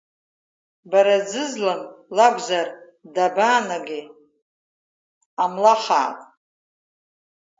Бара, 0.89 1.17
Ӡызлан 1.29 1.81
лакәзар, 2.17 2.67
дабаанагеи, 3.15 4.03
дҟамлахаат! 5.25 6.17